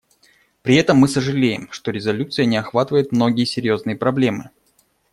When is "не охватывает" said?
2.45-3.11